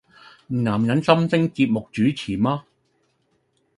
[0.47, 2.65] 男人心聲節目主持嗎？